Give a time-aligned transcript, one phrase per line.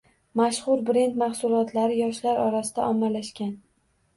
[0.39, 3.57] Mashhur brend mahsulotlari yoshlar orasida ommalashgan